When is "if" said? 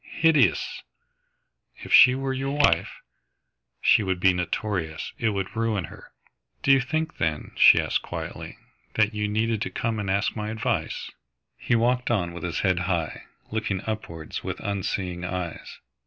1.75-1.93